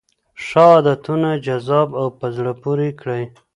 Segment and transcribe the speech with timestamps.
[0.45, 3.23] ښه عادتونه جذاب او په زړه پورې کړئ.